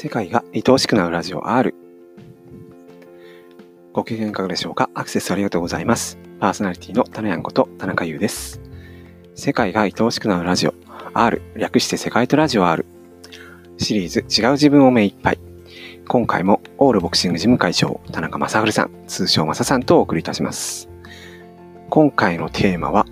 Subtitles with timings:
[0.00, 1.74] 世界が愛おしくなるラジオ R
[3.92, 4.88] ご機嫌いかがでしょうか？
[4.94, 6.18] アクセスありがとうございます。
[6.38, 8.60] パーソナリティのタネヤンこと田中優です。
[9.34, 10.74] 世界が愛おしくなるラジオ
[11.14, 12.86] R 略して世界とラジオ R
[13.78, 15.40] シリーズ違う自分を目いっぱい。
[16.06, 20.88] 今回もオールボクシング事務会長田中正治さん通称正さんとお送りいたします。
[21.90, 23.04] 今回のテーマは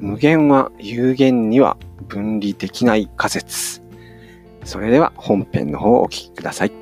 [0.00, 1.76] 無限は有限には
[2.08, 3.81] 分離できない仮説。
[4.64, 6.72] それでは本編の方をお聞きください。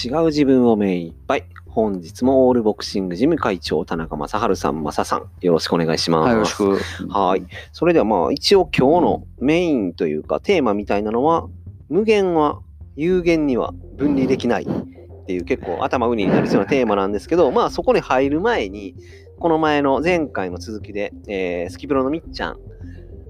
[0.00, 1.44] 違う自分を目いっぱい。
[1.78, 6.26] 本日もオールボクシング事務会長、田中正治さん、正さん、よろしくお願いします。
[6.26, 7.08] はい、よろしく。
[7.08, 7.46] はい。
[7.70, 11.46] それではまあ、一応今日のメインというか、テーマみたいなのは、
[11.88, 12.58] 無限は
[12.96, 18.96] 有限には分離できないっていう結構頭ウニになりそうなテーマなんですけど、まあそこに入る前に、
[19.38, 22.58] この前の前回の続きで、えー、スキプロのみっちゃん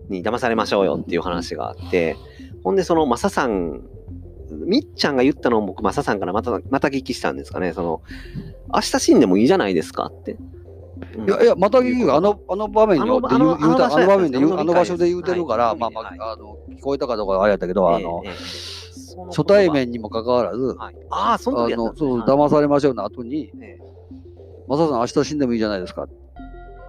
[0.08, 2.16] に騙されましょうよっていう話があって、
[2.64, 3.82] ほんでそのマサさん
[4.66, 7.72] みっちゃんが言ったのを僕、マサさんからまた、また聞きしたんですかね。
[7.72, 8.02] その、
[8.72, 10.36] 明日死んでもいいじゃないですかって。
[11.16, 15.08] うん、いや、いや、また聞くあの、あの場面に、あのあのあの場面で言う、あの場所で。
[15.08, 18.22] 言うてるから、まあまあ、あの、聞こえたかどうかあれやったけど、あの、
[19.30, 20.76] 初対面にもかかわらず、
[21.10, 23.52] ああ、そのの、そう、騙されましょうの後に、
[24.68, 26.08] マサさん明日死んでもいいじゃないですかっ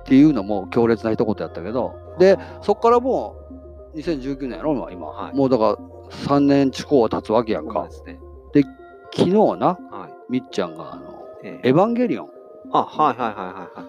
[0.05, 3.35] ていうのも強烈な一言やったけど、で、そこからも
[3.93, 5.31] う、2019年やろ、今。
[5.33, 5.77] もうだから、
[6.09, 7.87] 3年近く経つわけやんか。
[8.05, 8.19] で、ね、
[9.15, 12.29] 昨日な、はい、みっちゃんが、あの、ええ、エヴァンゲリオン。
[12.71, 13.85] あ、はいはいはいはいは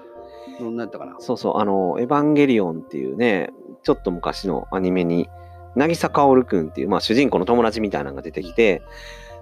[0.59, 0.62] い。
[0.62, 1.17] どんなやったかな。
[1.19, 3.51] そうそう、あの、エヴァンゲリオンっていうね、
[3.83, 5.29] ちょっと昔のアニメに、
[5.77, 8.83] 渚薫くんっていう、まあ、主人公の友達みたいなのが出てきて、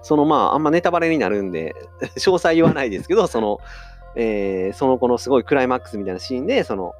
[0.03, 1.75] そのまあ、あんまネタバレになるんで、
[2.17, 3.61] 詳細言わないですけど、その、
[4.15, 6.95] えー、その子のすごいクライマックスみたいなシーンで、その、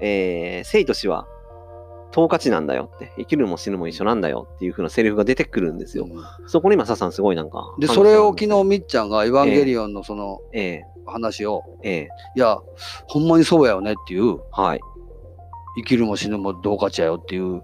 [0.00, 1.26] えー、生と死は
[2.16, 6.08] 等価値なんだよって、生きるも死ぬも一緒なんだよっていう風なセリフが出てくるんですよ。
[6.10, 7.74] うん、そこにマサさんすごいなんか。
[7.78, 10.84] で、それを昨日みっちゃんがエヴァンゲリオンのその、ええ。
[11.04, 12.08] 話を、ええ。
[12.34, 12.56] いや、
[13.06, 14.80] ほんまにそうやよねっていう、はい。
[15.76, 17.62] 生きるも死ぬも同価値やよっていう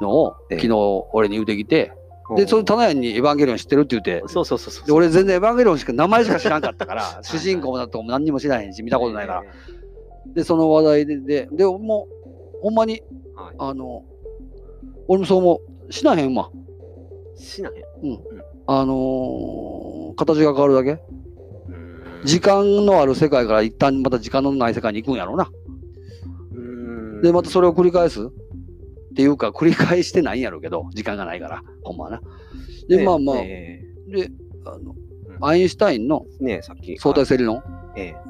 [0.00, 0.76] のを、ええ、昨日
[1.12, 1.90] 俺に言うてきて、
[2.36, 9.44] で、その棚屋にエヴァンゲリオン知ってるって言って、そうそうそうそうで俺全然エヴァンゲリオンしか名前しか知らんかったから、 主人公だとも何にも知らへんし、見たことないから。
[10.26, 12.06] で、その話題で、で、でも
[12.60, 13.02] う、ほんまに、
[13.34, 14.04] はい、あの、
[15.08, 15.92] 俺もそう思う。
[15.92, 16.50] しなへんわ。
[17.36, 18.10] しなへん。
[18.10, 18.20] うん。
[18.66, 21.00] あのー、形が変わるだけ。
[22.24, 25.50] 時間のある世界から一旦また時間のない世界に行くんやろうな。
[27.22, 28.28] で、またそれを繰り返すっ
[29.14, 32.20] ていうか、繰り返してないんやろうけど、時間がないから、ほんまはな。
[32.88, 33.80] で、まあまあ、で、
[34.64, 34.94] あの、
[35.40, 36.26] アインシュタインの
[36.98, 37.62] 相対性理論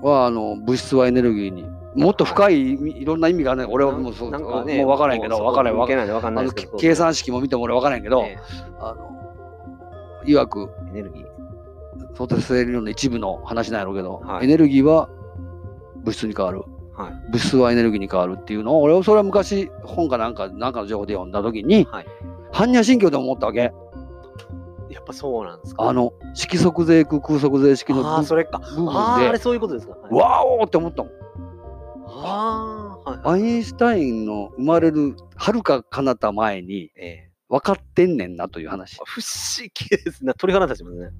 [0.02, 3.64] は、あの、物質はエネルギーにもっと深いいろんな意味がね。
[3.64, 5.76] 俺はもうそう、なんかね、もう分からへんけど、分からへん。
[5.76, 5.86] 分
[6.20, 8.24] からん計算式も見ても俺分からへんけど、
[8.80, 11.24] あの、いわく、エネルギー。
[12.16, 15.08] 相対性理論の一部の話なんやろうけど、エネルギーは
[15.96, 16.64] 物質に変わる。
[16.96, 22.06] はい、物質はエネルギーに変わるっていうのを、俺はそれは昔本かなんか、なんかの情報で読んだ時に、はい、
[22.52, 23.72] 般若心経で思ったわけ。
[24.90, 31.12] やっぱそうなんですか、あの色即税空空即税式のあそれか部分であれそういうことですか、はい、わおって思ったもん
[32.16, 38.96] あはい、アインシュタインの生まれるはるか彼方前に、えー、分かってんねんなという話。
[39.04, 40.32] 不思議ですね。
[40.38, 41.10] 鳥肌立ちますね。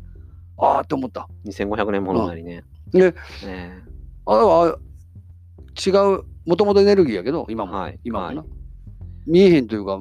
[0.59, 1.29] ああって思った。
[1.47, 2.65] 2500年物語ね。
[2.93, 4.79] で、えー、ああ
[5.87, 8.49] 違う、もともとエネルギーやけど、今も、はい、今もな、はい、
[9.27, 10.01] 見えへんというか、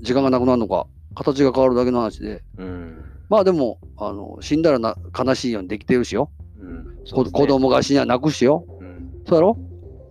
[0.00, 2.42] 時間がなくなるのか、形が変わるだけの話で。
[2.58, 6.30] うん、まあでも、あの死んだらな悲しいようにできてるしよ。
[6.58, 8.66] うん、ね、子供が死には泣くしよ。
[8.80, 9.56] うん、そうやろ？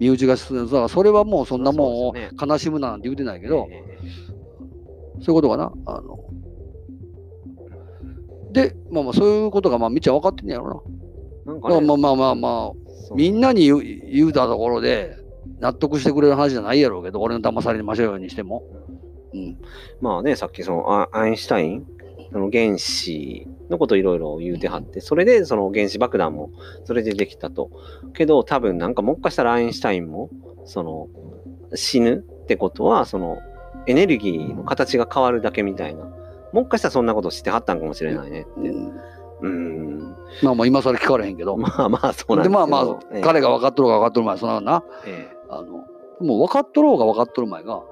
[0.04, 3.70] 身内が進んで、それはもうそんなもんを悲しむなんて言うてないけど、
[5.22, 5.72] そういうことかな。
[5.86, 6.20] あの
[8.52, 10.84] で、まあまあそういうことがまあみっちゃ分かってんやろ
[11.46, 11.54] な。
[11.54, 15.18] なんか、ね、まあまあまあまあ、みんなに言う言うたところで
[15.60, 18.64] 納得してくれる話じゃないやろうけど、俺の騙されましょうようにしても。
[19.34, 19.58] うん、
[20.02, 21.88] まあね、さっきそのアインシュタイン
[22.34, 26.50] その原子のこといろいろ言うてはって、それでその原子爆弾も
[26.84, 27.70] それでできたと。
[28.14, 30.32] けど多分なんかもっかしたらアインシュタインも、
[30.66, 31.08] その
[31.76, 33.38] 死ぬってことは、その
[33.86, 36.06] エネルギーの形が変わるだけみたいな。
[36.54, 38.70] もっかしたらそんなことしてはったんかもしれないねって。
[39.42, 40.16] うん。
[40.42, 41.56] まあまあ今更聞かれへんけど。
[41.58, 44.84] まあまあそうなんででまあまあ、え彼が分かっとろうが分かっとる前そんなな。
[45.06, 45.86] ええ、あの
[46.20, 47.84] もう分かっとろうが分かっとる前が、はい、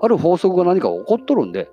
[0.00, 1.68] ある法則が何か起こっとるんで、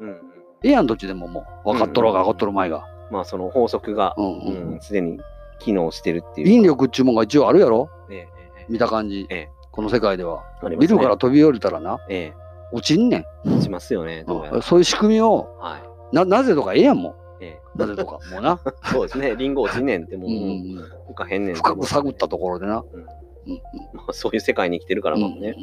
[0.00, 0.31] うんうん。
[0.64, 1.70] ええやん、どっちでももう。
[1.72, 2.86] 分かっとろうが分かっとる前が。
[3.10, 5.20] まあその法則が、うんううんん、すでに
[5.58, 6.48] 機能してるっていう。
[6.48, 7.88] 引力っちゅうもんが一応あるやろ？
[8.10, 8.28] えええ
[8.60, 9.26] え見た感じ。
[9.30, 10.40] ええこの世界では。
[10.40, 12.32] ありますねビルから飛び降りたらな、え
[12.72, 13.24] 落ちんねん。
[13.58, 14.62] えしますよね、どうやら。
[14.62, 15.78] そういう仕組みを、は
[16.12, 16.16] い。
[16.16, 17.14] な、なぜとかええやんもん。
[17.40, 18.60] えなぜとか、もうな。
[18.66, 19.34] え そうですね。
[19.36, 22.82] リンゴ落ちんねんってもう、うんうん浮かへんねんって深く探ったところでな。
[22.94, 23.60] うんうん
[23.94, 25.56] まあ、そういう世界に生きてるからうんもね。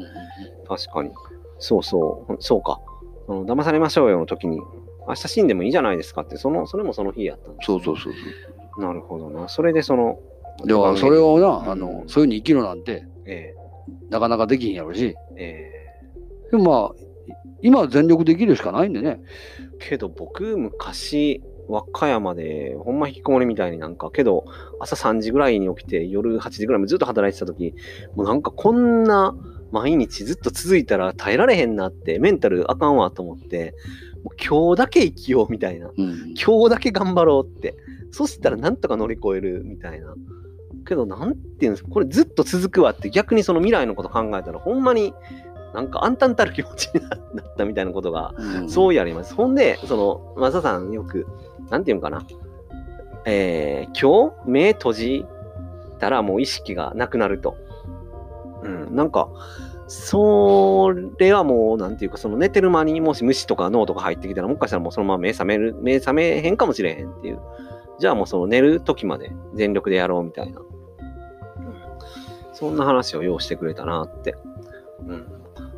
[0.67, 1.11] 確かに。
[1.59, 2.35] そうそう。
[2.39, 2.79] そうか。
[3.27, 4.59] その騙されましょうよの時に、
[5.09, 8.19] 明日死んでもいいじゃないですかって、その、それもその日やったんですそうそうそうそ
[8.77, 8.81] う。
[8.81, 9.47] なるほどな。
[9.47, 10.19] それでその、
[10.65, 13.55] では、それをうんな、あの、そういうふうに生きるなんて、え
[14.09, 15.15] なかなかできひんやろし。
[15.35, 15.79] ええ
[16.51, 19.21] でもまあ、今は全力できるしかないんでね。
[19.81, 24.45] えけど僕、昔、和歌山で、ほんま引きこもりみたいになんか、けど、
[24.79, 27.75] 朝3時ぐらいに起きて、夜8時ぐらいまでずっと働いてた時、
[28.15, 29.35] もうなんかこんな
[29.71, 33.75] 毎日ずっと続いたら耐えられへんなって、メンタルあかんわと思って、
[34.37, 35.87] 今日だけ生きようみたいな。
[35.87, 36.33] うん。
[36.35, 37.75] 今日だけ頑張ろうって。
[38.11, 40.13] そしたらなんとか乗り越えるみたいな。
[40.85, 45.13] けど、なんていうんですか、これずっと続くわって逆にその未来のこと考えたら、ほんまに
[45.73, 47.01] なんか暗淡たる気持ちに
[47.33, 49.33] なったみたいなことが、うんそうやります。
[49.33, 51.27] ほんで、その、マサさんよく、
[51.69, 52.25] なんていうんかな。
[53.25, 55.25] えー、今日目閉じ
[55.99, 57.55] たらもう意識がなくなると。
[58.63, 59.29] うん、なんか、
[59.89, 67.39] それはもう、なんていうか、その寝てる間にもし虫とか脳とか入ってきたら、もしかしたらもうそのまま目覚める、目覚めへんかもしれへんっていう。
[67.97, 70.59] じゃあもうその寝る時まで全力でやろうみたいな。
[70.59, 70.67] うん、
[72.53, 74.35] そんな話を用してくれたなって、
[75.07, 75.27] うん、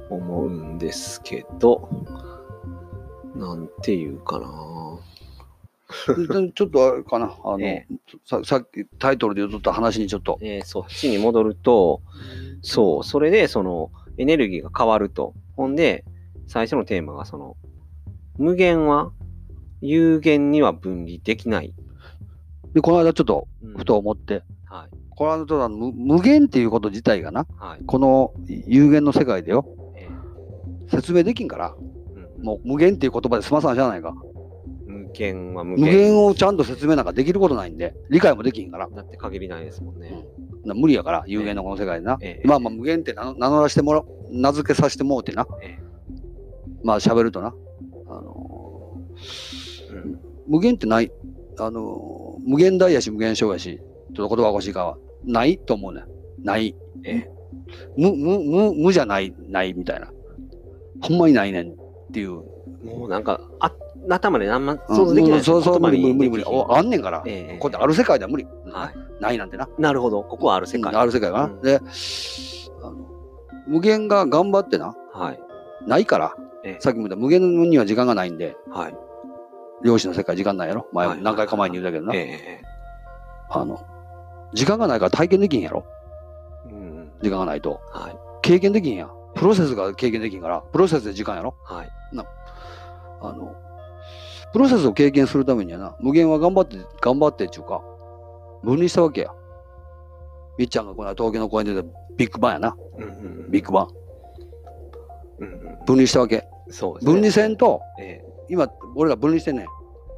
[0.10, 1.88] 思うんですけど、
[3.34, 5.00] なんていうかな。
[6.28, 7.88] でちょっとあれかな、あの、え
[8.26, 12.02] ささっきタイトルで言っとった話にちょっと、えーそっちに戻ると、
[12.62, 13.90] そう、それでその
[14.22, 15.34] エネルギーが変わると。
[15.56, 16.06] ほんで、
[16.48, 17.58] 最初のテーマがその、
[18.38, 19.12] 無限は
[19.82, 21.74] 有限には分離できない。
[22.74, 24.96] で、この間ちょっとうんふと思って、はい。
[25.10, 27.84] この間ちょっと無無限っていうこと自体がな、はい。
[27.86, 29.66] この有限の世界でよ、
[29.96, 30.08] え
[30.90, 34.16] 説明できんから、ーうんもう無限っていう言葉で済まさんじゃないか。
[35.12, 35.98] 無限は無無限。
[35.98, 38.88] 限をちゃんと説明なんかできることないんで、理解もできんから。
[38.90, 40.26] だって限りないですもんね。
[40.66, 42.18] な無理やから、有限のこの世界でな。
[42.22, 45.46] ええまあまあ無限って名乗らしてもらう、名付けさせてもうてな。
[45.62, 45.78] え
[46.84, 47.54] まあ喋るとな。
[48.08, 51.12] あのーうん無限ってない。
[51.60, 53.80] あの無限大やし無限小やし、
[54.16, 56.04] ちょっと言葉欲しいかは、ないと思うね。
[56.44, 56.76] ない。
[57.04, 57.30] え
[57.98, 60.12] 無、無、無、無じゃない、ないみたいな。
[61.02, 61.76] ほんまにないねんっ
[62.12, 62.40] ていう。
[62.40, 62.44] ー
[62.86, 63.72] もうなんか、あ
[64.10, 67.22] 頭であんま想像できないうんそうそう、無理無理無理おあんねんから。
[67.26, 68.48] ええこうやってある世界では無理。
[68.66, 69.66] はないなんてな。
[69.66, 69.82] い。
[69.82, 70.24] なるほど。
[70.24, 70.92] ここはある世界。
[70.92, 71.46] うんある世界はな。
[71.46, 71.80] うんで、
[72.82, 72.96] あの
[73.68, 75.40] 無限が頑張ってな、はい。
[75.88, 78.96] ないから、ええさっきも言った無限には時間がないんで、はい。
[79.84, 82.16] 漁師の世界時間ないやろ前、はい何回か前に言うたけどな。
[82.16, 82.62] ええ
[83.50, 83.80] あの、
[84.54, 85.86] 時間がないから体験できんやろ
[86.66, 87.12] うん。
[87.22, 87.82] 時間がないと。
[87.92, 88.16] はい。
[88.42, 89.10] 経験できんや。
[89.36, 91.90] プロセスが経験できんから、プロセスで時間やろはい。
[93.24, 93.54] あの、
[94.54, 97.82] プロセスを経験するためにはな、無限は頑張って、頑張ってっていうか、
[98.64, 99.32] 分離したわけや。
[100.58, 101.84] みっちゃんがこの間東京の公園で
[102.18, 102.76] ビッグバンやな。
[102.98, 103.08] うんう
[103.48, 103.88] んビッグバン。
[105.40, 106.48] うんうん分離したわけ。
[106.70, 107.12] そうですね。
[107.14, 109.66] 分離線と、え今、俺ら分離してんねん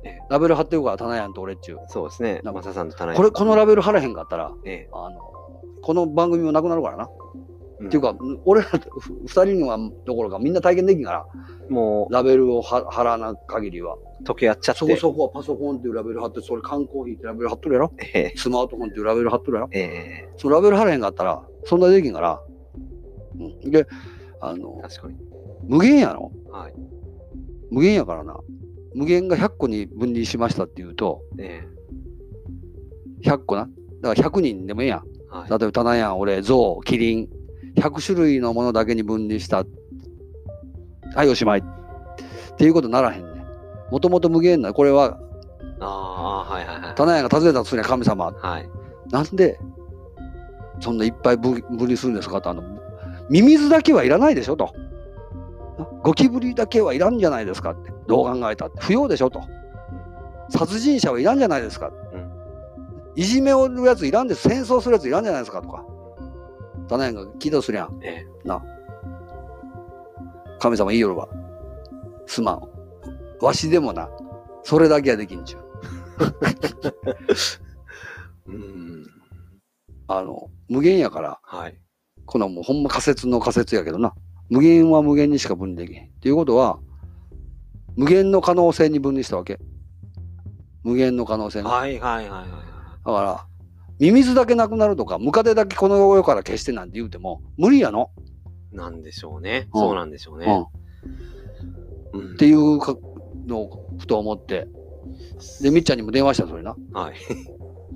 [0.03, 0.19] ええ。
[0.29, 1.77] ラベル貼ってるから、棚やんと俺っちゅう。
[1.81, 2.41] えそうですね。
[2.43, 5.21] なマサさんと棚これ、このラベル貼らへんかったら、えあの、
[5.81, 7.09] この番組もなくなるからな。
[7.81, 8.15] えっていうか、
[8.45, 8.79] 俺らふ
[9.25, 11.25] 二人のはどころかみんな体験できんから、
[11.69, 13.95] もラベルをは貼らな限りは。
[13.95, 14.79] う、溶け合っちゃって。
[14.79, 17.93] そこそこはパソコンっていうラベル貼って、それ缶コーヒーってラベル貼っとるやろ？
[17.99, 19.69] ええスマートフォンっていうラベル貼っとるやろ？
[19.71, 22.41] ええそのラベル貼らへんかったら、そんなできんから。
[23.35, 23.87] うん、で、
[24.39, 25.15] あの、確かに。
[25.67, 26.31] 無限やろ？
[26.51, 26.73] はい。
[27.71, 28.37] 無限やからな。
[28.93, 31.67] 無限が100個に分離しましたっていうと、え
[33.23, 33.67] 100個な？
[34.01, 35.03] だから100人でもええやん。
[35.07, 35.49] えはい。
[35.49, 37.29] 例えば、タナヤン、俺、ゾウ、キリン、
[37.75, 39.65] 100種類のものだけに分離した。
[41.15, 41.59] はい、おしまい。
[41.59, 43.45] っていうことならへんね。
[43.91, 45.19] もともと無限な、これは、
[45.79, 46.95] ああ、はいはいはい。
[46.95, 48.31] タナヤンが訪ねたとすりゃ神様。
[48.31, 48.69] はい。
[49.11, 49.59] なんで、
[50.79, 52.63] そんないっぱい分分離するんですかと、あの、
[53.29, 54.73] ミミズだけはいらないでしょと。
[56.03, 57.91] ゴキブリだけはいらんじゃないですかって。
[58.07, 58.81] どう考えたって。
[58.81, 59.41] 不要でしょと。
[60.49, 61.91] 殺人者はいらんじゃないですか。
[62.13, 62.33] うん
[63.15, 64.49] いじめをるやついらんです。
[64.49, 65.85] 戦争するやついらんじゃないですかとか。
[66.87, 67.99] タナヤンが聞いたとすりゃん。
[68.03, 68.25] え
[70.59, 71.27] 神様言いよるわ。
[72.25, 72.61] すまん。
[73.41, 74.09] わしでもな、
[74.63, 75.61] それだけはできんちゅう。
[78.47, 79.05] えうん。
[80.07, 81.77] あの、無限やから、はい。
[82.25, 84.13] このもうほんま仮説の仮説やけどな。
[84.49, 86.05] 無限は無限にしか分離できへん。
[86.05, 86.79] っていうことは、
[87.95, 89.59] 無限の可能性に分離したわけ。
[90.83, 91.67] 無限の可能性に。
[91.67, 92.49] はいはいはいはい。
[93.05, 93.47] だから、
[93.99, 98.11] ミミズだけなくなるとか、ムカデだけこの世から消してなんて言うても、無理やの。
[98.71, 99.67] なんでしょうね。
[99.73, 100.41] うんそうなんでしょううん。
[100.41, 100.65] ねっ。
[102.13, 102.95] うんていうか
[103.47, 104.67] のをふと思って。
[105.61, 106.75] で、みっちゃんにも電話したそれな。
[106.93, 107.15] はい。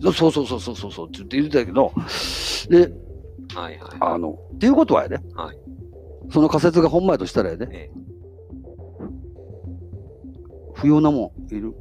[0.01, 1.92] そうそうそうそうそうそうって言ってたけど、
[2.70, 2.92] で、
[3.56, 3.98] はいはい。
[4.00, 5.58] あの、っていうことはやで、はい
[6.30, 7.89] その仮説がほんまやとしたらやで、え
[10.74, 11.74] 不要なもんいる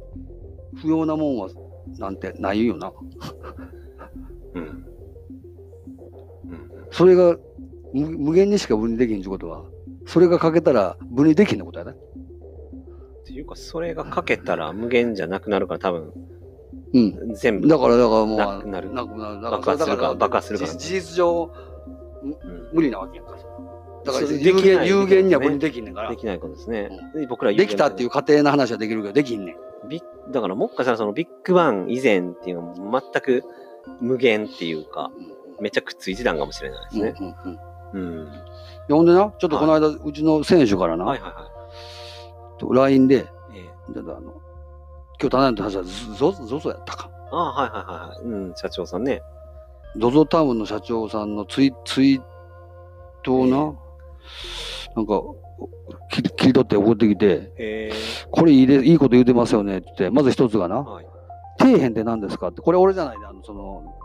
[0.81, 1.49] 不要なもんは
[1.97, 2.91] なんてないよな。
[4.57, 4.85] えうん。
[6.51, 6.71] うん。
[6.91, 7.37] それが
[7.93, 9.63] 無無限にしか分離できんってことは、
[10.05, 11.91] それがかけたら分離できんのことやね。
[11.91, 16.13] っていうか、それがかけたら無限じゃなくなるから多分、
[16.93, 17.33] うん。
[17.35, 17.67] 全部。
[17.67, 19.41] だから、だからもう、なくなるなくなる。
[19.41, 21.51] だ爆発するから爆発するから事事実上、
[22.23, 23.37] うん無理なわけやんか。
[24.05, 26.15] だから有限、有限には分離できんねんからで。
[26.15, 26.89] きないことですね。
[27.29, 29.89] 僕らできたっていうか過程の話はできるけど、できんねん。
[29.89, 33.43] ビだからもっかしたらそのビッグバン以前っていうのも全く
[34.01, 35.11] 無限っていうか、
[35.59, 37.15] めっちゃくっついてたんかもしれないですね。
[37.19, 37.59] うんうんうん
[37.93, 38.31] うん。
[38.87, 41.51] でほんでな、ちょっとこの間、うちの選手からな、はいはいは
[42.59, 43.19] と LINE で、い。
[43.19, 43.23] え
[43.89, 44.41] えあの、
[45.19, 45.83] 今日頼んだ話は
[46.17, 47.09] ゾゾゾやったか。
[47.31, 48.45] ああ、はいはいはいはい。
[48.47, 49.21] うん、社長さんね。
[49.97, 52.21] ゾゾタウンの社長さんのツイツイー
[53.23, 53.57] トをな、
[54.95, 55.21] なんか、
[56.09, 57.91] 切り取って送ってきて。
[58.31, 61.07] これいいでいいこと言うてますよねって言って、まず一つがな、はい。
[61.57, 63.95] 底辺って何ですかって、これ俺じゃないで、あの、その、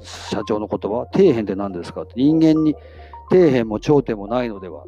[0.00, 2.74] 社長の言葉、底辺って何ですかって、人間に
[3.30, 4.84] 底辺も頂点もないのでは。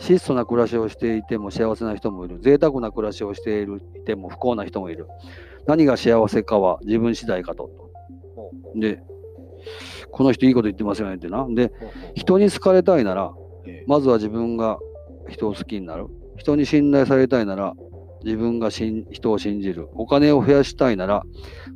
[0.00, 2.38] 質素な暮らしをしていても幸せな人もいる。
[2.40, 5.08] 贅沢な暮らしをしているいても不幸な人もいる。
[5.66, 7.70] 何が幸せかは自分次第かと。
[8.36, 9.02] ほで、
[10.12, 11.46] この人いいこと言ってますよねってな。
[11.50, 11.72] で、
[12.14, 13.32] 人に好かれたいなら、
[13.66, 14.78] ええまずは自分が
[15.28, 16.06] 人を好きになる。
[16.36, 17.74] 人に信頼されたいなら、
[18.24, 19.88] 自分が人を信じる。
[19.94, 21.22] お金を増やしたいなら、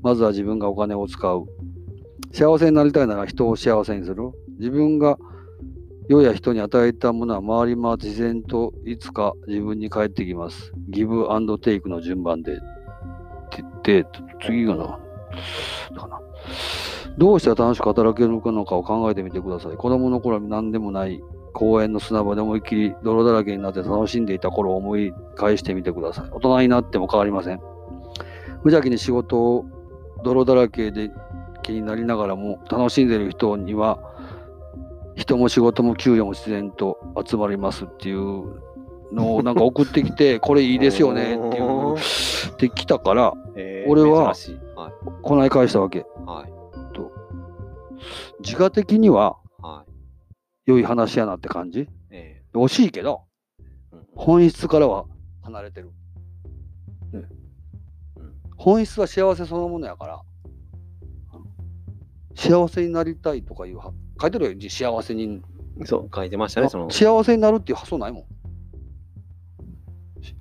[0.03, 1.47] まずは自分がお金を使う。
[2.33, 4.31] 幸せになりたいなら人を幸せにする。
[4.59, 5.19] 自分が
[6.09, 10.73] 世や人に与えたものは回り回って自然といつか自分に返ってきます。
[10.89, 12.55] ギブアンドテイクの順番で。
[12.55, 14.07] って言って、
[14.45, 14.85] 次がな。
[15.97, 16.21] かな。
[17.19, 19.77] どうしたら楽しく働けるのかを考えてみてください。
[19.77, 26.31] 子供の頃は何でもない公園の砂場で思いっきり泥だらけになって楽しんでいた頃を思い返してみてください。
[26.33, 27.61] 大人になっても変わりません。
[28.63, 29.67] 無邪気に仕事を
[30.23, 31.11] 泥だらけで
[31.63, 33.99] 気になりながらも楽しんでいる人には
[35.17, 38.63] 人も仕事も給与も自然と集まりますっていう
[39.13, 44.35] のをなんか送ってきてこれいいですよねっていうってきたからええ俺は。
[45.23, 46.07] こない返したわけ。
[46.27, 46.53] はい。
[48.41, 49.42] 自我的にははい。
[50.67, 51.89] 良い話やなって感じ？
[52.11, 53.23] え惜しいけど
[53.61, 55.07] えうん本質からは
[55.43, 55.91] 離れてる。
[57.13, 57.29] うんうん
[58.57, 60.23] 本質は幸せそのものやから、
[62.37, 65.43] 幸せになりたいとかいうは、書いてるよ、幸せに。
[65.85, 66.89] そう、書いてましたね、その。
[66.89, 68.23] 幸せになるっていう発想ないもん。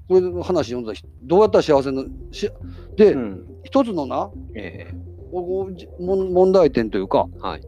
[0.07, 2.47] これの話読んだ人、どうやったら幸せな、し
[2.95, 3.45] で、うん。
[3.63, 4.95] 一つのな、ええ
[5.33, 7.61] 問題点というか、はい。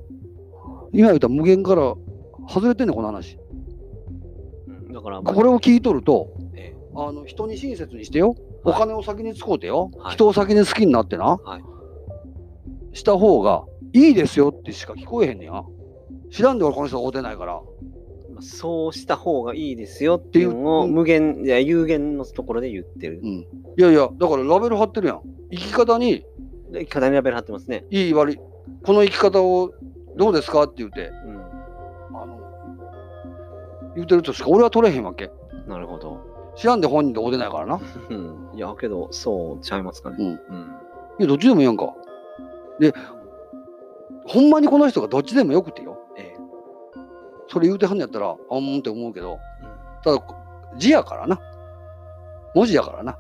[0.91, 1.95] 今言った無限から
[2.47, 3.38] 外れてんねん、この話。
[4.67, 8.35] うんだから、これを聞いとると、ええあの人に親切にしてよ。
[8.63, 9.89] おはい金を先に使うてよ。
[9.97, 11.38] はい人を先に好きになってな。
[11.38, 11.63] はい
[12.95, 15.63] した方がいいですよってしか聞こえへんねや。
[16.31, 17.53] 知らんで俺この人会うてないから。
[17.53, 23.25] まあそうした方がいいですよっていうのを無限、いや有限のところで言ってるう。
[23.25, 23.29] ん。
[23.29, 23.47] い
[23.77, 25.21] やいや、だからラベル貼ってるやん。
[25.51, 26.23] 生き方に
[26.71, 27.85] で生き方にラベル貼ってますね。
[27.89, 28.38] いい悪い。
[28.38, 29.73] この生き方を
[30.15, 31.41] どうですかって言って、うん。
[33.95, 35.31] 言うてるとしか俺は取れへんわけ。
[35.67, 36.19] なるほど。
[36.55, 37.79] 知らんで本人で会うてないからな。
[38.09, 38.50] うん。
[38.53, 40.17] いや、けど、そうちゃいますかね。
[40.19, 40.27] うん。
[40.27, 40.35] うん。
[41.19, 41.93] いや、どっちでもいいやんか。
[42.79, 42.93] で、
[44.25, 45.97] ほんまにこの人がどっちでもよくてよ。
[46.17, 46.38] ええ
[47.47, 49.39] それ言うてはんのやったら、あんもんって思うけど、うん
[50.03, 50.21] ただ、
[50.77, 51.39] 字やからな。
[52.53, 53.17] 文字やからな。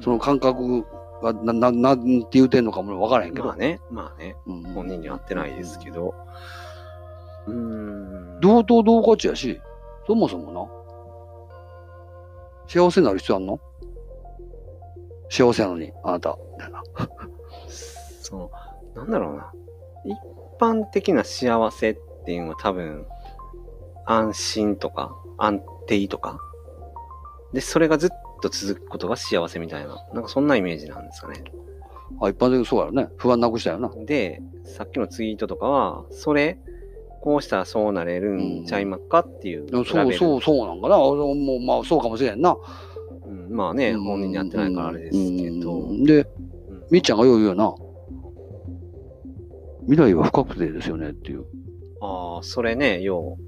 [0.00, 0.84] その感覚
[1.22, 3.46] がな、な、なんて言うてんのかもわからへんけど。
[3.46, 6.14] まあね、まあね、うん本人には合ってないですけど。
[7.46, 8.40] うーん。
[8.40, 9.60] 同等同価値やし、
[10.06, 10.68] そもそもな、
[12.66, 13.60] 幸せになる必要あんの？
[15.28, 16.82] 幸せなのに、あなた、みたいな。
[18.20, 18.50] その、
[18.94, 19.52] なんだろうな。
[20.04, 20.18] 一
[20.60, 23.06] 般的な幸せっていうのは多分、
[24.04, 26.38] 安心とか、安定とか。
[27.52, 28.10] で、それがずっ
[28.42, 30.04] と続くことが幸せみたいな。
[30.12, 31.44] なんかそんなイメージなんですかね。
[32.20, 33.08] あ、一般的にそうやろね。
[33.16, 33.90] 不安なくしたよな。
[34.04, 36.58] で、さっきのツイートとかは、それ
[37.22, 41.00] こうしたらそうなれるんちゃいまっかっていうでもそうそうそうなんかな。
[41.00, 42.56] 俺もまあそうかもしれんな。
[43.24, 45.78] うん、まあね、本人にやってないからあれですけど。
[45.78, 46.26] うんで、うん
[46.90, 47.74] みっちゃんがよう言うよな。
[49.88, 51.46] 未来は不確定ですよねっていう。
[52.02, 53.38] ああ、それね、よ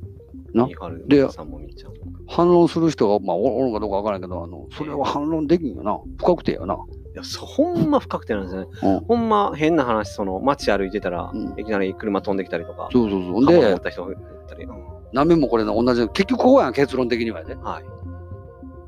[0.55, 0.67] う、な？
[1.07, 1.99] でさんもみっちゃんも。
[2.27, 6.01] 反論する人が、まあ、おおるのかどうかわからんけど、あの、それは反論できんよな。
[6.17, 6.79] 不確定やな。
[7.15, 8.69] いや、そほんま不確定なんですよね。
[8.83, 9.01] うん。
[9.05, 13.45] ほんま変な話、その街歩いてたら、うんいきなり車飛んできたりとか、そうそうそう。
[13.45, 14.17] 刃物持でっ、た人がい
[14.49, 14.65] たり。
[14.65, 17.55] うん何遍もこれの同じ、結局こうやん、結論的にはやで。
[17.55, 17.85] はい。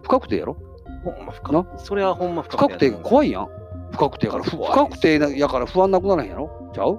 [0.02, 0.56] 不確定やろ？
[1.04, 1.62] ほんま不な？
[1.62, 1.84] 確定。
[1.84, 3.28] それはほんま不不確定が怖い。
[3.28, 3.48] いやん。
[3.92, 6.50] 不確定やから、不不確定なやから不安なくならへんやろ？
[6.74, 6.98] ちゃう？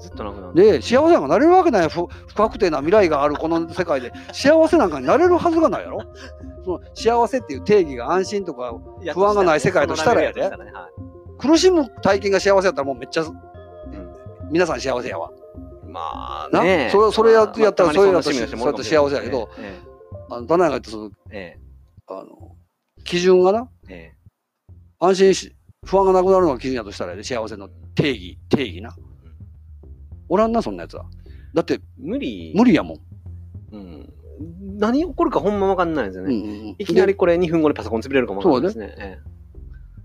[0.00, 0.54] ずっとなくなる。
[0.54, 6.00] で、幸せなんかなれるわけない不不確定な未来があるこの世界で、幸せなんかになれるはずがないやろ？
[6.66, 8.74] その幸せっていう定義が安心とか
[9.14, 10.50] 不安がない世界としたらやで
[11.38, 13.32] 苦しむ体験が幸せやったらもうめっちゃはい
[14.50, 15.30] 皆さん幸せやわ。
[15.84, 16.62] うんまあな？
[16.62, 16.88] ね。
[16.92, 18.32] それそれやまあやったらまあそういうやって
[18.82, 19.80] 幸せやけどえ
[20.28, 21.56] あの、棚屋が言ったその、え
[22.08, 22.56] あの、
[23.04, 24.16] 基準がな、ええ
[24.98, 28.96] 安心し、不安がなくなるのが基準やとしたらやで、幸せの定義、定義な。
[30.28, 31.04] おらんな、そんなやつは。
[31.54, 32.52] だって、無理。
[32.56, 32.98] 無理やもん。
[33.72, 34.12] うん。
[34.78, 36.34] 何起こるかほんまわかんないですよね。
[36.34, 38.94] んうんいきなりこれ2分後にパソコン潰れるかもわかんないですね。
[38.98, 39.18] え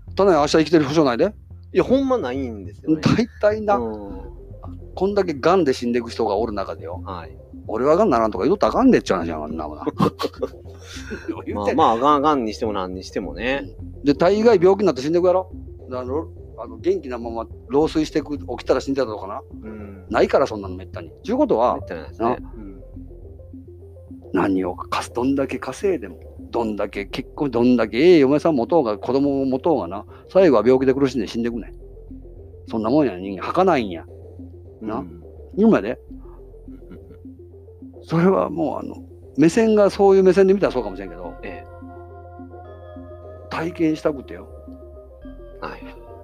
[0.08, 1.24] で棚屋明日生きてる保証ないで。
[1.72, 3.00] えいや、ほんまないんですよね。
[3.00, 4.42] 大体な、うん
[4.94, 7.02] こんだけ癌で死んでいく人がおる中でよ。
[7.04, 7.36] はい。
[7.66, 9.84] 俺は癌ならんとか言うとあかんでっちゃう話やん、あんなもんな。
[11.54, 13.70] ま あまあ、がん、がんにしても何にしてもね。
[14.04, 15.50] で、大概病気になって死んでいくやろ。
[15.90, 19.40] あのあの元気なまま老衰していく、起きたら死んでたとかな。
[19.62, 20.04] うん。
[20.10, 21.10] ないから、そんなのめったに。
[21.24, 22.36] ちゅうことはめっ、たにないですね。
[22.56, 22.71] うん
[24.32, 26.18] 何をかす、どんだけ稼いでも、
[26.50, 31.74] どんだけ結婚、どんだけええ嫁さん持とうが、子供を持とうがな、最後は病気で苦しんで死んでいくねん。
[32.68, 33.46] そんなもんや、人間。
[33.46, 34.04] 儚いんや。
[34.80, 35.22] なうん
[35.56, 35.98] 今やで。
[38.02, 38.96] それはもう、あの、
[39.36, 41.64] 目線がそういう目線で見たらそうかもしれんけど、え
[43.50, 44.48] 体験したくてよ。
[45.62, 45.80] えはい。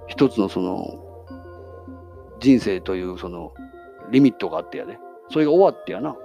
[0.07, 1.25] 一つのその、
[2.39, 3.53] 人生というその、
[4.11, 4.97] リミットがあってやで。
[5.29, 6.15] それが終わってやな。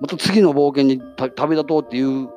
[0.00, 2.28] また次の冒険にた旅立とうっていう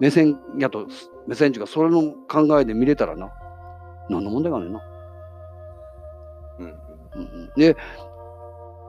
[0.00, 0.86] 目線やと、
[1.26, 3.32] 目線っていうか、それの考えで見れたらな。
[4.08, 4.82] 何の問題がねんな。
[6.58, 6.66] うん。
[6.66, 6.72] うん
[7.14, 7.76] うん、で、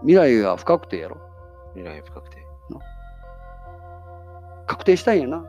[0.01, 1.17] 未来が不確定やろ。
[1.73, 2.45] 未来不確定。
[4.67, 5.45] 確定したいんやな。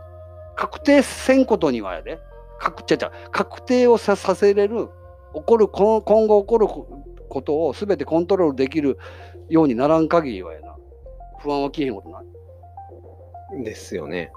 [0.54, 2.18] 確定せんことにはやで。
[2.58, 4.88] 確ちゃちゃ確定をささせれる、
[5.34, 8.98] 起こる、今後起こるこことを全てコントロールできる
[9.48, 10.74] ようにならん限りはやな。
[11.40, 12.24] 不安は消えへんことない。
[13.62, 14.30] ですよね。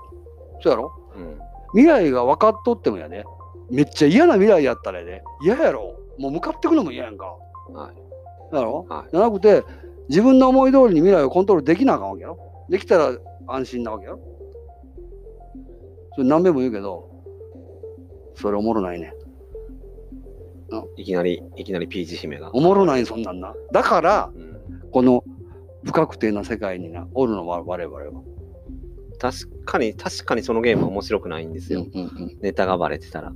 [0.61, 0.91] そうやろ？
[1.15, 1.39] うん。
[1.73, 3.23] 未来が分かっとってもやで。
[3.69, 5.23] めっちゃ嫌な未来やったらやで。
[5.41, 5.99] 嫌やろ。
[6.17, 7.25] もう向かってくのも嫌やんか。
[7.73, 8.53] はい。
[8.53, 8.85] だろ？
[8.89, 9.11] はい。
[9.11, 9.63] じゃなくて、
[10.09, 12.37] 自分の思い通りに未来をコントロールできなあかんわけやろ。
[12.69, 13.11] できたら
[13.47, 14.19] 安心なわけやろ。
[16.15, 17.09] それ何べも言うけど、
[18.35, 19.13] それおもろないね。
[20.97, 22.51] いきなり、いきなりピーチ姫が。
[22.53, 23.55] おもろないそんなんな。
[23.71, 24.89] だから、うん。
[24.91, 25.23] この
[25.83, 28.03] 不確定な世界にな、おるのは我々は。
[29.19, 31.85] 確かに、確かにそのゲームは面白くないんですよ。
[31.93, 33.33] うんうんネタがバレてたら。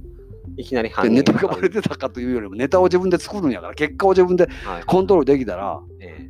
[0.57, 4.83] いきなりで犯人ネタがバレてたかというよりも、ネタを自分で作るんやから、結果を自分ではい。
[4.83, 6.29] コントロールできたら、え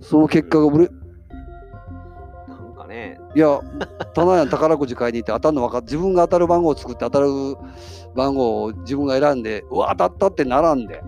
[0.00, 3.60] その結果がブレ、えなんかね、いや、
[4.14, 7.28] 棚屋の宝くじ買いに行って当たるの分かっ自分が当たる番号を作って当たる
[8.14, 11.02] 番号を自分が選んで、うわ、当たったってならんで。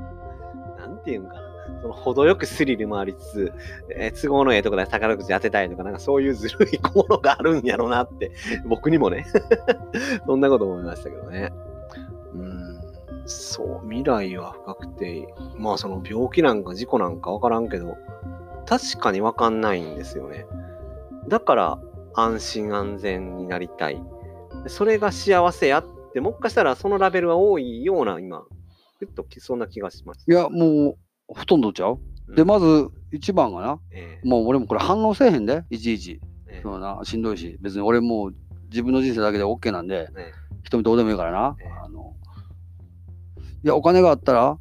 [0.79, 1.43] なんていうんかな。
[1.85, 3.53] その程よくスリルもありつつ、
[3.94, 8.33] えー都合のええとこで宝くじ当てたいとか、なんかそういうずるい心があるんやろなって、
[8.64, 9.27] 僕にもね、
[10.25, 11.53] そんなこと思いましたけどね。
[12.33, 12.81] うん、
[13.27, 15.29] そう、未来は不確定。
[15.59, 17.99] まあその病気なんか事故なんかわからんけど、
[18.64, 20.47] 確かにわかんないんですよね。
[21.29, 21.79] だから
[22.14, 24.03] 安心安全になりたい。
[24.68, 28.42] それが幸せやって、もっかしたらそのラベルは多いような、今、
[28.99, 30.33] ふっときそんな気がしました。
[30.33, 30.99] いや、もう、
[31.37, 31.99] ほとんどちゃう？
[32.35, 36.20] で、うんまず、一番がな、ええもう俺もこれ反応せえへんで、いちいち。
[36.49, 38.35] ええそうな、しんどいし、別に俺もう
[38.70, 41.57] 自分の人生だけで OK なんで、え人にどうでもいいからな。
[41.61, 42.14] ええあの
[43.62, 44.59] いや、お金があったら、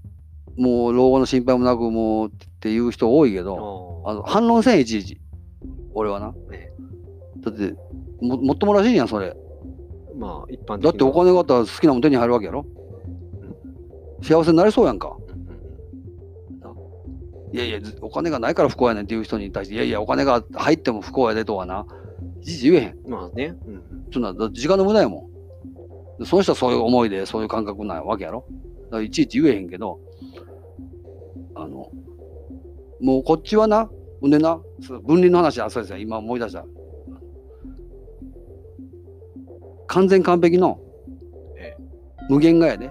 [0.57, 5.19] もう老後の心配もなく、もうっていう人多いけえど、ああの反論せん、いちいち。
[5.93, 6.33] 俺はな。
[6.51, 6.71] え
[7.39, 7.75] だって、
[8.21, 9.35] ももっともらしいやん、それ。
[10.15, 12.65] まあ、一般的だってお金があったら好きなもん手に入るわけやろ。
[14.21, 15.17] 幸せになれそうやんか。
[17.53, 21.85] いやいや、ずお金がないから不幸やねんっていう人に対して、いやいや、お金が入っても不幸やでとはな、
[22.41, 22.97] いちいち言えへん。
[23.05, 23.55] うんまあね。
[23.67, 25.29] うんうんそんな、時間の無駄やも
[26.17, 26.19] ん。
[26.19, 28.45] でその人はそういう思いで、そういう感覚なわけやろ。
[28.85, 29.99] だからいちいち言えへんけど、
[31.55, 31.89] あの、
[33.01, 33.89] もうこっちはな、
[34.19, 34.59] ほんでな、
[35.03, 36.65] 分離の話はそうですよ、今思い出した。
[39.87, 40.79] 完全完璧の
[41.57, 41.75] え
[42.29, 42.89] 無限がやで、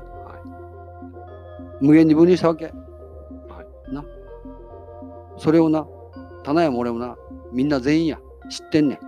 [1.81, 2.72] 無限に分離したわけ。
[5.35, 5.38] な。
[5.38, 5.87] それをな、
[6.45, 7.16] 棚屋も俺もな、
[7.53, 8.18] みんな全員や、
[8.51, 8.99] 知ってんねん。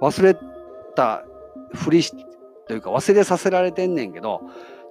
[0.00, 0.36] 忘れ
[0.94, 1.24] た
[1.74, 2.12] ふりし、
[2.66, 4.40] というか忘れさせられてんねんけど、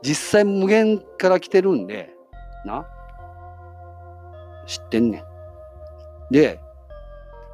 [0.02, 2.14] 実際無限から来てるんで、
[2.66, 2.86] な。
[4.66, 5.24] 知ってんねん。
[6.34, 6.60] で、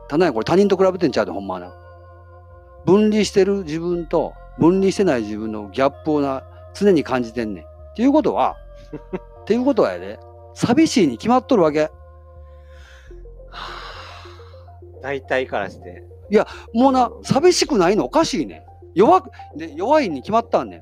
[0.08, 1.74] 棚屋これ他人と比べてんちゃうで、ほんまはな。
[2.86, 7.64] 分離してる自分と分離してない自分のギャップをな、常に感じてんねん。
[7.64, 8.56] っていうことは、
[9.42, 10.20] っていうことはやで、
[10.54, 11.90] 寂しいに決まっとるわけ。
[15.02, 16.04] 大体からして。
[16.74, 18.06] もうな、寂しくないの？
[18.06, 18.62] おかしいねん。
[18.96, 20.82] 弱く、で弱いに決まったんねん。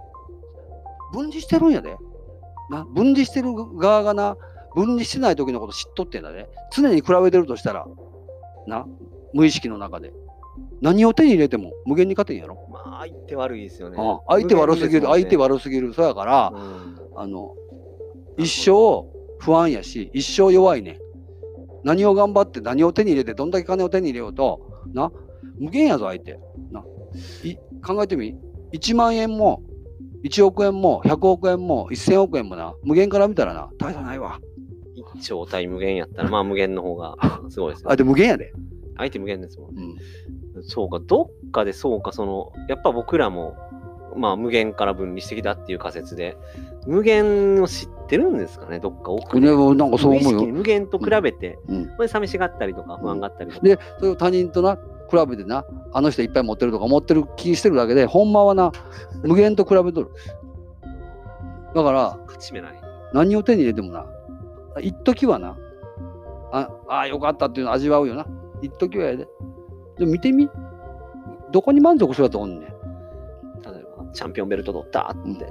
[1.13, 1.95] 分離してるんやで。
[2.69, 4.37] な、分離してる側がな、
[4.75, 6.47] 分離してない時のこと知っとってんだね。
[6.71, 7.85] 常に比べてるとしたら、
[8.67, 8.87] な、
[9.33, 10.13] 無意識の中で。
[10.81, 12.57] 何を手に入れても無限に勝てんやろ。
[12.71, 13.97] まあ、相手悪いですよね。
[13.99, 15.93] あ相手悪すぎる、相手悪すぎる。
[15.93, 17.55] そうやから、うんあの、
[18.37, 19.05] 一生
[19.39, 20.97] 不安やし、一生弱いねん。
[21.83, 24.61] 何を頑張って何を手に入れて、どんだけ金を手に入れようと、
[24.93, 25.11] な、
[25.59, 26.39] 無限やぞ、相手。
[26.71, 26.83] な。
[27.43, 28.35] い考えてみ。
[28.73, 29.61] 1万円も、
[30.23, 34.39] 1億円も、100億円も、1000億円もな、無限から見たらな、大差ないわ。
[35.15, 37.15] 一兆対無限やったら、まあ無限の方が
[37.49, 37.95] すごいですよあ、。
[37.95, 38.53] で無限やで。
[38.97, 39.83] 相手無限ですもんね。
[40.55, 40.63] うん。
[40.63, 43.55] そうか、どっかでそうか、その、やっぱ僕らも、
[44.15, 46.37] まあ無限から分離してきたっていう仮説で、
[46.85, 49.55] 無限を知ってるんですかね、どっか奥ね、で。
[49.75, 50.45] なんかそう思うよ。
[50.47, 51.85] 無限と比べて、うん。
[51.95, 53.65] これ寂しがったりとか不安があったりとか。
[53.65, 54.77] で、それを他人とな、
[55.09, 58.71] 比べてな、あの人いっぱい持ってるとか思ってる気してるだけで、ほんまはな、
[59.23, 60.09] 無限と比べとる。
[61.75, 62.81] だから、勝ち目ない。
[63.13, 64.05] 何を手に入れてもな、
[64.81, 65.57] 一時はな、
[66.51, 68.27] ああ、よかったっていうの味わうよな。
[68.61, 69.27] 一時はやで。
[69.97, 70.49] でも見てみ。
[71.51, 72.72] どこに満足するやつおんねん。
[74.13, 75.45] チャンピオンベルト取ったって。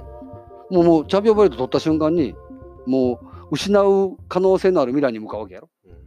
[0.69, 2.35] もう、もう、チャンピオンベルト取った瞬間に、
[2.87, 5.69] もう、失う可能性のある未来に向かうわけやろ。
[5.87, 6.03] うん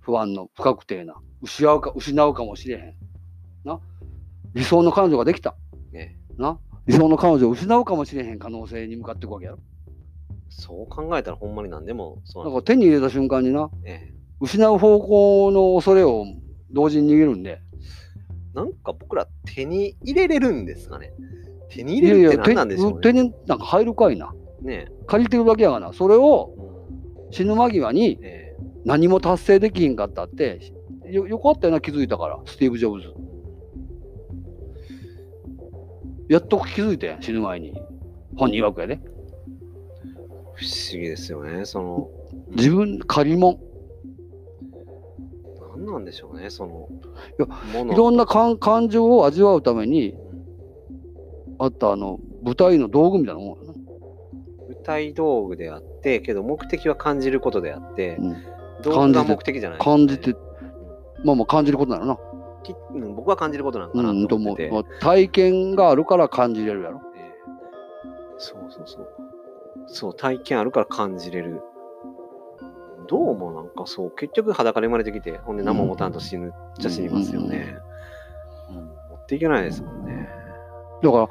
[0.00, 1.14] 不安の不確定な。
[1.42, 2.94] 失うか、失うかもしれへん。
[3.64, 3.80] な。
[4.54, 5.54] 理想の彼女ができた。
[5.92, 6.58] ねな。
[6.86, 9.58] 理想の彼女を失うかもしれへん可能性に向かっていくわけやろ。
[10.48, 13.70] そう考えたらほんまに何でもそうなんから手に入れた瞬間にな。
[14.40, 16.24] 失う方向の恐れを
[16.72, 17.60] 同時に逃げるんで、
[18.54, 21.12] なんか僕ら手に入れれるんですかね。
[21.70, 22.98] 手に入れるって何なんでしょうね。
[23.00, 24.32] 手手になんか入るかいな。
[24.62, 25.92] ね借りてるだけやがな。
[25.92, 26.70] それをうん
[27.32, 28.50] 死ぬ間際にえ
[28.84, 30.60] 何も達成できひんかったって、
[31.10, 33.14] よよかったよな、気づいたから、スティーブ・ジョブズ。
[36.28, 37.74] やっと気づいて、死ぬ前に。
[38.36, 39.00] 本人曰くやで。
[40.54, 41.64] 不思議ですよね。
[41.64, 42.10] その、
[42.50, 43.58] 自分、借り物。
[45.76, 46.48] 何なんでしょうね。
[46.48, 46.88] その、
[47.88, 50.14] いいろんな感感情を味わうために、
[51.60, 53.72] あったあの、舞台の道具みたいなもんやな。
[54.68, 58.36] 舞台道具であって、けど目的は感じることであって、うん
[58.82, 60.34] 道具が目的じゃない、感じて、
[61.22, 62.18] まあまあ感じることなのな。
[62.62, 64.72] きうん僕は感じることなのかう、なんとと思ってて。。
[64.72, 67.02] まあ体験があるから感じれるやろ。
[67.14, 67.32] ええ
[68.38, 69.08] そうそうそう。
[69.86, 71.60] そう、体験あるから感じれる。
[73.06, 77.76] どうもなんかそう、結局裸で生まれてきて、ほんで何も持たんと死ぬっちゃ死にますよね。
[78.70, 80.28] うん持っていけないですもんね。
[81.02, 81.28] だから、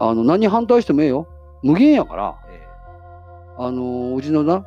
[0.00, 1.28] あの、何反対してもええよ。
[1.62, 2.66] 無限やから、え
[3.58, 4.64] あのーうちのな、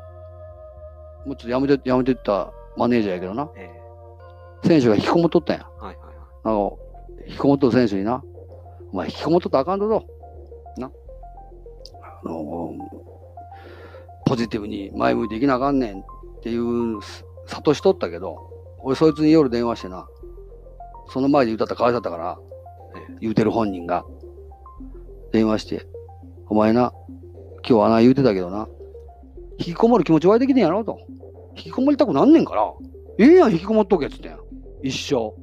[1.26, 3.70] もうちょっとやめて、やめてったマネージャーやけどな、え
[4.64, 5.68] え選手が引きこもっとったんや。
[5.82, 6.16] えはいはいはい。
[6.44, 6.78] あの、
[7.28, 8.24] 引きこもっとる選手にな、
[8.92, 10.82] お前引きこもっとったらあかんぞと。
[10.82, 10.92] な。
[12.24, 13.04] あのー
[14.26, 16.04] ポジティブに前向いていきなあかんねんっ
[16.42, 17.00] ていう、
[17.48, 18.38] 諭しとったけど、
[18.80, 20.08] 俺そいつに夜電話してな、
[21.10, 22.38] その前で言うたったらかわいそうだったから、
[22.96, 24.06] え言うてる本人が、
[25.34, 25.88] 電話して、
[26.48, 26.94] お前な、
[27.68, 28.70] 今日あな言うてたけどな、
[29.58, 31.00] 引きこもる気持ち湧いてきてんやろと。
[31.56, 32.72] 引きこもりたくなんねんから、
[33.18, 34.40] ええやん、引きこもっとけっつってんやん。
[34.84, 35.34] 一生。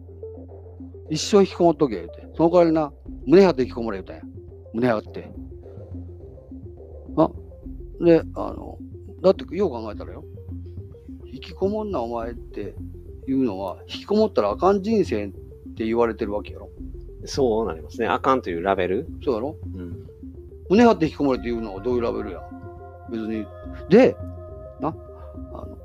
[1.10, 2.28] 一生引きこもっとけ言うて。
[2.36, 2.92] その代わりな、
[3.26, 4.22] 胸張って引きこもれ言うたんや。
[4.74, 5.32] 胸張って。
[7.16, 7.30] あ、
[8.04, 8.78] で、あの、
[9.22, 10.24] だってよう考えたらよ。
[11.26, 12.76] 引きこもんなお前って
[13.26, 15.28] いうのは、引きこもったらあかん人生っ
[15.74, 16.68] て言われてるわけやろ。
[17.24, 18.06] そうなりますね。
[18.06, 19.06] あかんというラベル。
[19.24, 19.56] そうやろ？
[19.74, 20.06] うん。
[20.68, 22.42] 胸張って引きこもれっていうのはどういうラベルや？
[23.10, 23.46] 別に。
[23.88, 24.16] で、
[24.80, 25.78] な、あの、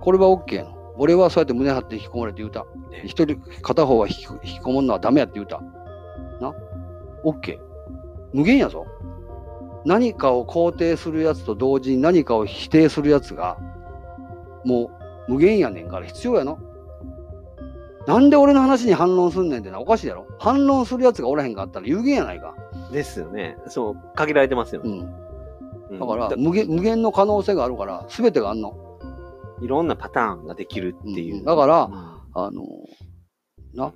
[0.00, 0.94] これは OK やの。
[0.96, 2.66] 俺はそうやって胸張って引きこもれって言うた。
[2.90, 5.60] ね一人、片方は引き引きこもんのはダメやって言うた。
[6.40, 6.54] な
[7.24, 7.58] ?OK。
[8.32, 8.86] 無限やぞ。
[9.84, 13.58] 何かを肯定するやつと同時に何かを否定するやつが、
[14.64, 14.90] も
[15.28, 16.58] う無限やねんから必要やの。
[18.08, 22.54] なんで俺の話に反論すんねんってなおかしいやろ反論するやつがおらへんかったら有限やないか。
[22.90, 23.58] ですよね。
[23.66, 24.90] そう、限られてますよね。
[24.90, 24.98] うん。
[25.90, 28.74] うんだから無限無限の可能性があるから全てがあんの。
[29.60, 31.38] いろんなパターンができるっていう。
[31.40, 31.92] うんだからうん
[32.34, 32.62] あの
[33.74, 33.92] な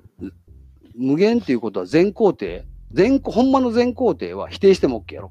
[0.95, 2.47] 無限っていうことは全工程
[2.93, 5.31] 全ほんまの全工程は否定しても OK やろ。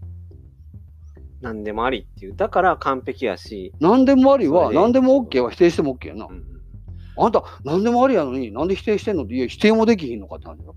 [1.41, 2.35] 何でもありっていう。
[2.35, 6.33] だから完璧やし、何でもありは何でも OK は否定しても OK やなう。
[6.33, 6.50] ん
[7.25, 9.23] あんた何でもありやのになんで否定してんの？
[9.23, 10.75] っていや否定もできひんのかって話よ。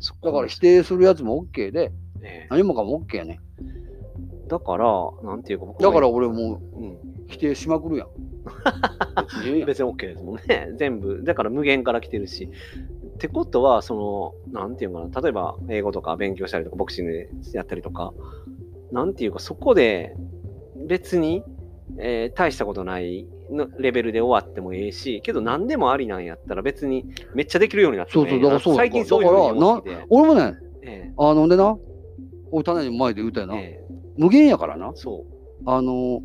[0.00, 3.40] そこだから否定するやつも OK でね何もかも OK やね。
[4.48, 4.86] だから、
[5.22, 6.60] なんていうか僕だから俺もう、
[7.28, 8.08] 否定しまくるやん。
[8.08, 8.10] ん
[9.64, 10.70] 別に OK ですもんね。
[10.76, 11.22] 全部。
[11.24, 12.50] だから無限から来てるし。
[13.14, 18.12] ってことは、その、なんていうかな、例えば英語とか勉強したりとか、ボクシングでやったりとか、
[18.92, 20.14] なんていうか、そこで
[20.86, 21.42] 別に、
[21.96, 27.04] えー大したことないのレベルで終わってもいいし、けど何でもありなんやったら別に
[27.34, 30.06] めっちゃできるようになってもええなそうそうだからそう最近そういうふうに思ってて。
[30.08, 31.76] 俺もね、えあのでな、
[32.50, 33.84] 俺種の前で言うたよな、ええ
[34.16, 34.92] 無限やからな。
[34.94, 35.70] そう。
[35.70, 36.20] あの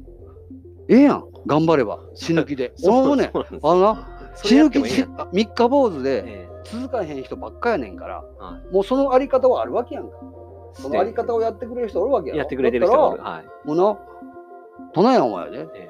[0.88, 2.74] ええやん、頑張れば、死ぬ気で。
[2.84, 8.24] 俺もね、あのな、死ぬ気しもいいやんか三日坊主でえ続かへん人ばっかやねんから、
[8.72, 10.16] もうそのあり方はあるわけやんか。
[10.18, 12.40] いそのあり方をやってくれる人おるわけやろ。
[12.40, 13.18] やってくれてる人がおる。
[13.18, 13.44] だかはい。
[13.44, 14.00] らもうな、
[14.94, 15.89] 種やお前ね、え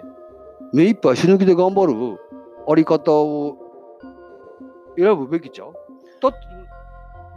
[0.73, 2.19] 目いっぱい死ぬ気で頑張る
[2.67, 3.57] あり方を
[4.97, 5.73] 選ぶべきちゃう？
[6.21, 6.39] だって、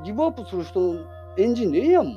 [0.05, 1.01] ギブアップする人の
[1.37, 2.16] エンジンでええやんもん。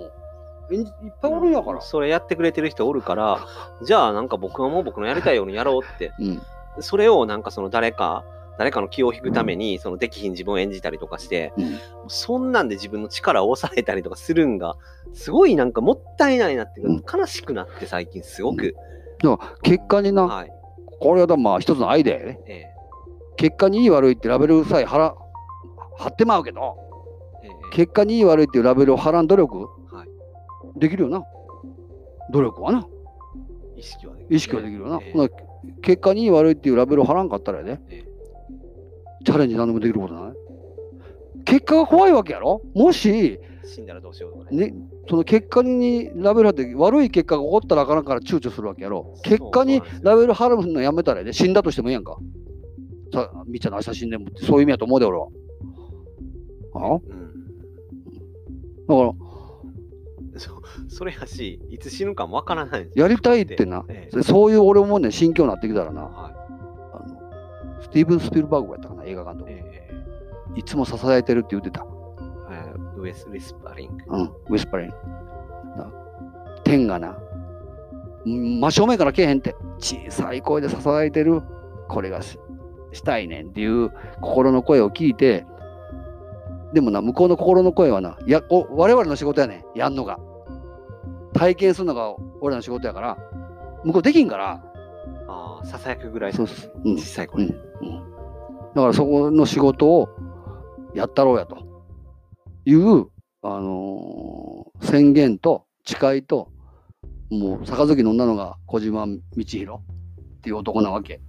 [0.72, 1.82] エンジンいっぱいおるんやから。
[1.82, 3.40] それやってくれてる人おるから、
[3.86, 6.12] じゃあなんか僕はもう僕のやりたいようにやろうって。
[6.20, 6.42] うん。
[6.82, 8.26] それをなんかその誰か、
[8.58, 14.76] 誰かの気を引くために、そのできひん自分を演じたりとかして、うんそんなんで自分の力を抑えたりとかするんが、
[15.14, 18.76] すごいなんかもったいないなっていうか、悲しくなって最近すごく。
[19.22, 20.52] だから結果にな、はい。
[21.00, 22.40] これはだまあ一つのアイデアやね。
[22.48, 22.64] え
[23.38, 25.16] 結果にいい悪いってラベルさえ貼ら
[25.98, 26.78] 貼ってまうけど、
[27.44, 29.58] えええ結果にいい悪いっていうラベルを貼らん努力、
[29.92, 30.08] はい
[30.78, 31.24] できるよな。
[32.32, 32.88] 努力はな。
[33.76, 35.00] 意識はできる意識はできるよな。
[35.02, 35.30] ええ
[35.82, 38.06] 結果にいい悪いっていうラベルを貼らんかったらやで、ええ
[39.26, 40.34] チャレンジ何でもできることない
[41.46, 44.68] 結果が怖いわけやろもし、死んだらどうしようとかね。
[44.68, 44.74] ね、
[45.08, 49.16] その結果にラベル貼って悪い結果が起こったらあかんから躊躇するわけやろ。
[49.24, 51.34] 結果にラベル貼るのやめたらやで。
[51.34, 52.18] 死んだとしてもいいやんか。
[53.14, 55.28] さみっちゃんの明日死んでもってそういう意味やと思うで俺は。
[56.76, 56.96] あ？
[56.96, 57.02] うん。
[58.88, 59.14] だから
[60.40, 64.24] そうそれやし、いつ死ぬかもわからないやりたいってな、ええ。
[64.24, 66.02] そういう俺もね心境になってきたらな。
[66.02, 66.32] は
[66.94, 69.38] あのスティーブン・スピルバーグやったかな映画監い。
[69.38, 69.92] 督、え
[70.56, 71.86] いつも支えてるって言ってた、
[72.98, 74.04] ウエス・ウィスパリング。
[74.08, 75.92] うん、ウィスパリンな
[76.64, 77.18] 天がな。
[78.26, 79.56] うん真正面からけえへんって。
[79.78, 81.42] 小さい声で支えてる。
[81.88, 82.40] これがし
[82.92, 85.46] したいねんっていう心の声を聞いて。
[86.74, 89.80] でもな向こうの心の声はなやお我々の仕事やねん。
[89.80, 90.20] やんのが。
[91.34, 93.18] 体験するのが俺らの仕事やから。
[93.84, 94.64] 向こうできんから。
[95.28, 96.98] ああ、ささやくぐらいそうそう、うん。
[96.98, 97.50] 小さい声うん。
[97.82, 98.00] うん、
[98.74, 100.10] だからそこの仕事を
[100.94, 101.65] やったろうやと
[102.66, 103.08] いう、
[103.42, 106.52] あのー宣言と誓いと
[107.30, 111.22] もう杯飲んだのが小島道弘っていう男なわけ。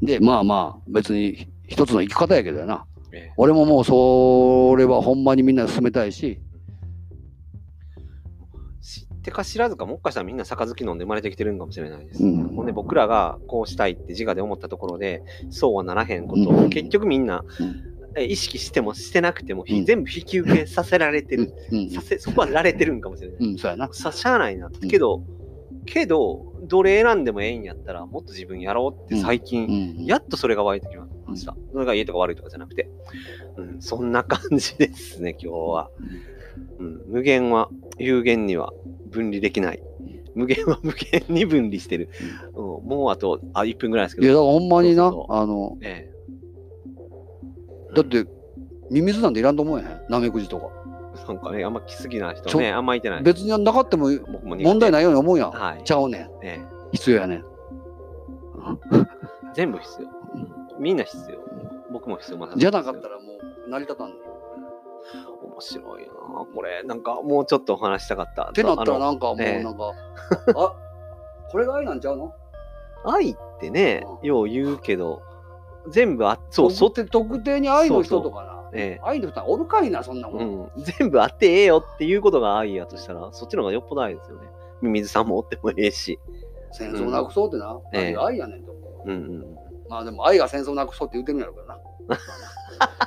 [0.00, 2.86] でまあまあ別に一つの生き方やけどやな。
[3.12, 3.32] ええ。
[3.36, 6.40] 俺ももうそれはほんまにみんなに進めたいし。
[8.80, 12.22] 知ってか知らずか、もっかしたらみんな杯飲んで生まれてきてるんかもしれないです。
[12.22, 12.48] うん。
[12.48, 16.50] ほんで僕らがこうしたいって自我で思ったところで、そうはならへんこと。
[16.50, 16.70] を、うん。
[16.70, 17.66] 結局みんなうん。
[17.66, 21.52] え意識してもしてなくても、うん全部引き受けさせられてる。
[21.72, 23.36] うんさせそこはられてるんかもしれない。
[23.40, 24.70] うんそうやなさしゃあないな。
[24.70, 25.22] けど、
[25.86, 29.66] けど、どれ選んでもええんやったら、もっと自分やろうって最う近、
[29.98, 31.56] んやっとそれが湧いてきました。
[31.72, 32.88] それがいいとか悪いとかじゃなくて。
[33.56, 35.90] うん、そんな感じですね、今日は。
[36.78, 38.72] うん、無限は有限には
[39.10, 39.82] 分離できない。
[40.34, 42.08] 無限は無限に分離してる。
[42.54, 44.26] うん、もうあとあ1分ぐらいですけど。
[44.26, 46.13] いやほんまになあのええ
[47.94, 48.26] だっ、て
[48.90, 50.06] ミミズなんていらんと思うやん？
[50.08, 50.66] ナメクジとか。
[50.66, 50.94] うん
[51.28, 53.22] なんかね、あんま来すぎな人ね、あんまいてない。
[53.22, 54.10] 別になかっても
[54.42, 55.84] 問題ないように思うやん、はい。
[55.84, 56.30] ちゃうねん。
[56.42, 57.38] え必要やねん。
[57.38, 57.42] え
[59.54, 60.08] 全部必要。
[60.80, 61.38] みんな必要。
[61.92, 62.38] 僕も必要。
[62.38, 63.22] まじゃなかったらも
[63.66, 64.18] う成り立たんねん。
[65.44, 66.12] 面白いな
[66.52, 68.48] これ、なんかもうちょっとお話したかった。
[68.50, 69.92] ってなったらなんかもうええなんか、
[70.56, 70.74] あ
[71.48, 72.34] これが愛なんちゃうの？
[73.04, 75.22] 愛ってね、うよう言うけど、
[75.88, 78.70] 全部あ、そう、そ特定特定に愛の人とかな。
[78.72, 79.00] ええ。
[79.04, 84.48] 愛の人はおるかいなそんなもん、うん、全部あってええよっていうことが愛やとしたら、そっちの方がよっぽど愛ですよね。
[84.82, 86.18] ミミズさんもおってもええし。
[86.72, 88.04] 戦争なくそうってな、ええ。
[88.06, 88.72] 何が愛やねんと。
[88.72, 89.58] 思ううんうんうん。
[89.88, 91.78] まあでも愛が戦争なくそうって言ってるんやろうけどな。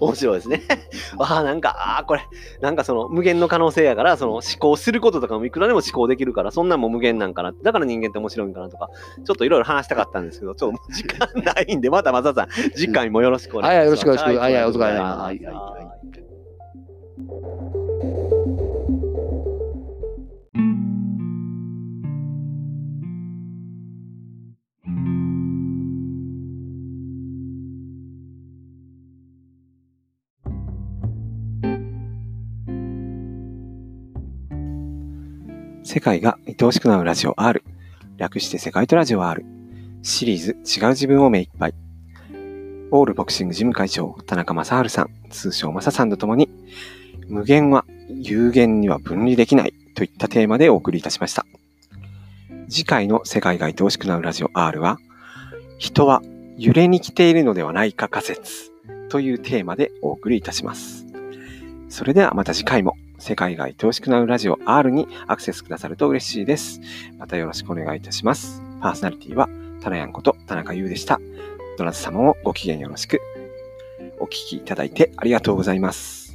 [0.00, 0.62] 面白いですね。
[1.18, 2.22] ああ、なんか、ああ、これ、
[2.60, 7.52] なんかその無限の可能性やから、その思考することとかもいくらでも思考できるから、そんなんも無限なんかな。
[7.62, 8.88] だから人間って面白いんかなとか、
[9.24, 13.76] ちょっといろいろ話したかったんですけど、ちょっと時間ないんで、またまささん、次回もよろしくお願いします。
[13.76, 14.38] はい、よろしくお願いします。
[14.38, 16.35] はい、はい、お疲れ様はい、はい。
[35.86, 37.62] 世界が愛おしくなるラジオ R。
[38.16, 39.44] 略して世界とラジオ R。
[40.02, 41.74] シリーズ違う自分を目いっぱい。
[42.90, 46.50] オールボクシング事務会長、田中正治さん、通称正さんと共に、
[47.28, 51.46] 無限は有限には分離できないといったテーマでお送りいたしました。
[52.68, 54.98] 次回の世界が愛おしくなるラジオ R は、
[55.78, 56.20] 人は
[56.58, 58.72] 揺れに来ているのではないか仮説
[59.08, 61.06] というテーマでお送りいたします。
[61.88, 66.80] それではまた次回も世界が愛おしくなるラジオ R にアクセスくださると嬉しいです。
[67.18, 68.62] またよろしくお願いいたします。
[68.80, 69.48] パーソナリティは、
[69.80, 71.20] タナヤンこと田中優でした。
[71.78, 73.20] どなた様もご機嫌よろしく。
[74.18, 76.25] お聞きいただいてありがとうございます。